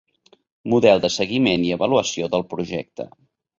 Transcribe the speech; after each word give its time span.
Model 0.73 1.03
de 1.03 1.11
seguiment 1.17 1.67
i 1.69 1.71
avaluació 1.77 2.33
del 2.35 2.47
projecte. 2.57 3.11